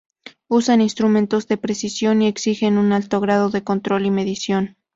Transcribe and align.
Usan 0.47 0.81
instrumentos 0.81 1.47
de 1.47 1.57
precisión 1.57 2.23
y 2.23 2.27
exigen 2.27 2.79
un 2.79 2.91
alto 2.91 3.21
grado 3.21 3.51
de 3.51 3.63
control 3.63 4.07
y 4.07 4.09
medición. 4.09 4.75